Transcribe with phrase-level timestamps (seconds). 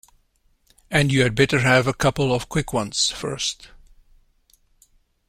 [0.89, 3.67] And you had better have a couple of quick ones first.